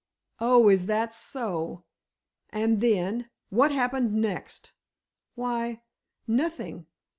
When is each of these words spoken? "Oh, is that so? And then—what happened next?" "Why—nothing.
"Oh, 0.39 0.67
is 0.67 0.87
that 0.87 1.13
so? 1.13 1.83
And 2.49 2.81
then—what 2.81 3.69
happened 3.71 4.15
next?" 4.15 4.71
"Why—nothing. 5.35 6.87